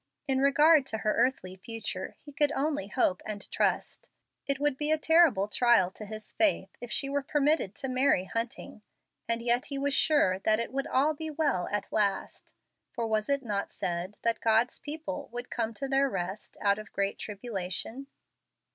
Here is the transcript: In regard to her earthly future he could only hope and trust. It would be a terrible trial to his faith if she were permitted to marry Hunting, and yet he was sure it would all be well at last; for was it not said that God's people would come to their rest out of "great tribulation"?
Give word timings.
In 0.27 0.39
regard 0.39 0.87
to 0.87 0.97
her 0.97 1.13
earthly 1.13 1.55
future 1.55 2.15
he 2.17 2.31
could 2.33 2.51
only 2.53 2.87
hope 2.87 3.21
and 3.23 3.47
trust. 3.51 4.09
It 4.47 4.59
would 4.59 4.75
be 4.75 4.89
a 4.89 4.97
terrible 4.97 5.47
trial 5.47 5.91
to 5.91 6.07
his 6.07 6.33
faith 6.33 6.71
if 6.81 6.91
she 6.91 7.07
were 7.07 7.21
permitted 7.21 7.75
to 7.75 7.87
marry 7.87 8.23
Hunting, 8.23 8.81
and 9.27 9.43
yet 9.43 9.67
he 9.67 9.77
was 9.77 9.93
sure 9.93 10.39
it 10.43 10.73
would 10.73 10.87
all 10.87 11.13
be 11.13 11.29
well 11.29 11.67
at 11.71 11.91
last; 11.93 12.55
for 12.91 13.05
was 13.05 13.29
it 13.29 13.43
not 13.43 13.69
said 13.69 14.17
that 14.23 14.41
God's 14.41 14.79
people 14.79 15.29
would 15.31 15.51
come 15.51 15.71
to 15.75 15.87
their 15.87 16.09
rest 16.09 16.57
out 16.61 16.79
of 16.79 16.91
"great 16.91 17.19
tribulation"? 17.19 18.07